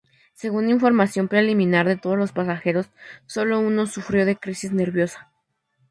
[0.33, 2.89] Según información preliminar de todos los pasajeros
[3.27, 5.29] solo uno sufrió de crisis nerviosa.